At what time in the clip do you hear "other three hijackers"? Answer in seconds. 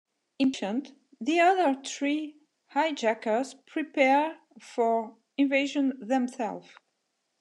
1.39-3.53